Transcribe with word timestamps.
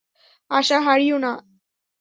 আশা 0.51 0.77
হারিয়ো 0.81 1.17
না। 1.17 1.31